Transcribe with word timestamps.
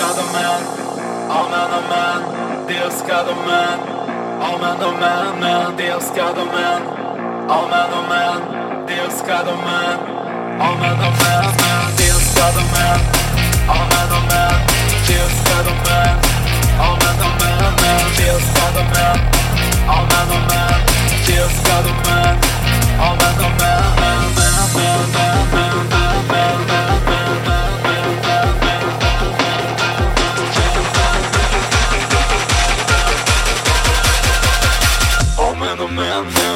cada 0.00 0.24
man, 0.32 0.60
all 1.30 1.48
man, 1.52 1.68
oh 1.76 1.84
man, 1.92 2.66
Deus 2.66 3.02
cada 3.02 3.34
man, 3.44 3.78
all 4.40 4.58
man, 4.58 4.78
oh 4.80 4.96
man, 4.96 5.38
man, 5.38 5.76
Deus 5.76 6.10
cada 6.16 6.44
man, 6.46 6.80
all 7.50 7.68
man, 7.68 7.90
oh 7.92 8.08
man, 8.08 8.86
Deus 8.86 9.20
cada 9.20 9.54
man, 9.66 9.96
all 10.58 10.76
man, 10.80 10.96
oh 11.04 11.12
man, 11.20 11.44
man, 11.60 11.96
Deus 12.00 12.09
from 36.00 36.49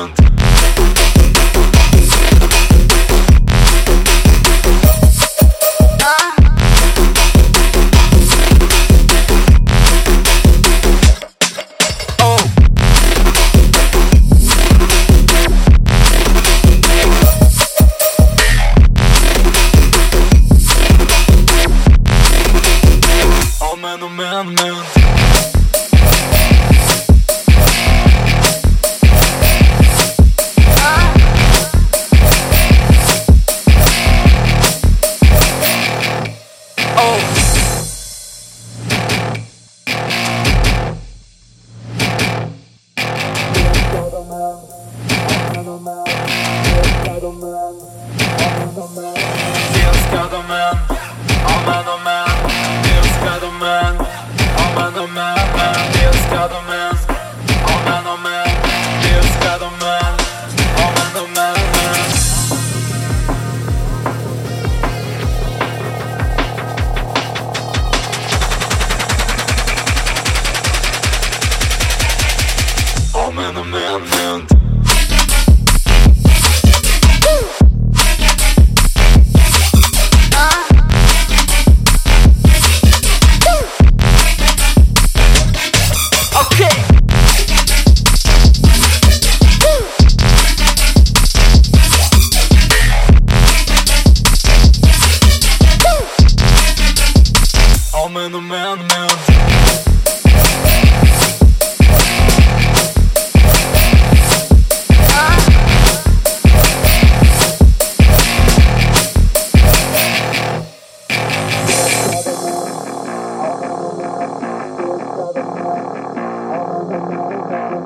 Amen, 73.16 73.56
amen, 73.56 74.02
amen. 74.02 74.53